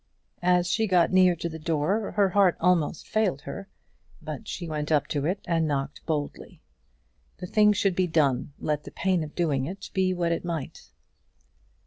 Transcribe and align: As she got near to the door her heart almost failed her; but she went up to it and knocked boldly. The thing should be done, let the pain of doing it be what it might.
As 0.41 0.65
she 0.65 0.87
got 0.87 1.11
near 1.11 1.35
to 1.35 1.47
the 1.47 1.59
door 1.59 2.13
her 2.13 2.29
heart 2.29 2.57
almost 2.59 3.07
failed 3.07 3.41
her; 3.41 3.67
but 4.19 4.47
she 4.47 4.67
went 4.67 4.91
up 4.91 5.05
to 5.09 5.27
it 5.27 5.41
and 5.47 5.67
knocked 5.67 6.03
boldly. 6.07 6.59
The 7.37 7.45
thing 7.45 7.71
should 7.71 7.95
be 7.95 8.07
done, 8.07 8.51
let 8.57 8.83
the 8.83 8.89
pain 8.89 9.23
of 9.23 9.35
doing 9.35 9.65
it 9.67 9.91
be 9.93 10.11
what 10.11 10.31
it 10.31 10.43
might. 10.43 10.89